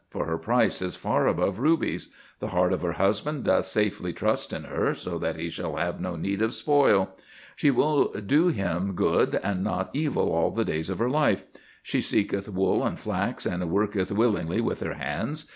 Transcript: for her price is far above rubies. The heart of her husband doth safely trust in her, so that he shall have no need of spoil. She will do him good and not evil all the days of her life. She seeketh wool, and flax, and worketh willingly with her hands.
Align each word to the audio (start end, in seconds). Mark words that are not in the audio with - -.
for 0.09 0.25
her 0.25 0.39
price 0.39 0.81
is 0.81 0.95
far 0.95 1.27
above 1.27 1.59
rubies. 1.59 2.09
The 2.39 2.47
heart 2.47 2.73
of 2.73 2.81
her 2.81 2.93
husband 2.93 3.43
doth 3.43 3.67
safely 3.67 4.11
trust 4.13 4.51
in 4.51 4.63
her, 4.63 4.95
so 4.95 5.19
that 5.19 5.35
he 5.35 5.47
shall 5.47 5.75
have 5.75 6.01
no 6.01 6.15
need 6.15 6.41
of 6.41 6.55
spoil. 6.55 7.11
She 7.55 7.69
will 7.69 8.07
do 8.13 8.47
him 8.47 8.93
good 8.93 9.35
and 9.43 9.63
not 9.63 9.91
evil 9.93 10.31
all 10.33 10.49
the 10.49 10.65
days 10.65 10.89
of 10.89 10.97
her 10.97 11.07
life. 11.07 11.43
She 11.83 12.01
seeketh 12.01 12.49
wool, 12.49 12.83
and 12.83 12.99
flax, 12.99 13.45
and 13.45 13.69
worketh 13.69 14.11
willingly 14.11 14.59
with 14.59 14.79
her 14.79 14.95
hands. 14.95 15.45